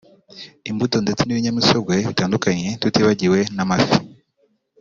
[0.69, 3.97] imbuto ndetse n’ibinyamisogwe bitandukannye tutibagiwe n’amafi